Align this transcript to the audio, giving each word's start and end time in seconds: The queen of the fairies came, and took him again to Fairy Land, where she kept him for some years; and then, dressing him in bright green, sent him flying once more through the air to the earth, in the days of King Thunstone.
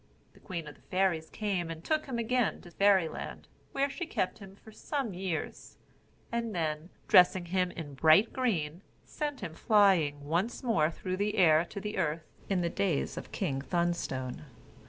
The 0.33 0.39
queen 0.39 0.65
of 0.67 0.73
the 0.73 0.81
fairies 0.81 1.29
came, 1.29 1.69
and 1.69 1.83
took 1.83 2.07
him 2.07 2.17
again 2.17 2.61
to 2.61 2.71
Fairy 2.71 3.07
Land, 3.07 3.47
where 3.71 3.87
she 3.87 4.07
kept 4.07 4.39
him 4.39 4.55
for 4.55 4.71
some 4.71 5.13
years; 5.13 5.77
and 6.31 6.55
then, 6.55 6.89
dressing 7.07 7.45
him 7.45 7.69
in 7.69 7.93
bright 7.93 8.33
green, 8.33 8.81
sent 9.05 9.41
him 9.41 9.53
flying 9.53 10.25
once 10.25 10.63
more 10.63 10.89
through 10.89 11.17
the 11.17 11.37
air 11.37 11.63
to 11.65 11.79
the 11.79 11.99
earth, 11.99 12.25
in 12.49 12.61
the 12.61 12.67
days 12.67 13.15
of 13.15 13.31
King 13.31 13.61
Thunstone. 13.61 14.45